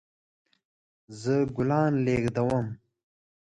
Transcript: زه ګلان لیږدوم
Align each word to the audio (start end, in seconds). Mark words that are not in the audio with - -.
زه 1.21 1.35
ګلان 1.55 1.93
لیږدوم 2.05 2.65